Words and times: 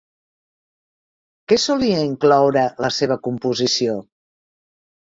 Què 1.51 1.59
solia 1.65 2.01
incloure 2.07 2.65
la 2.87 2.93
seva 2.99 3.21
composició? 3.31 4.03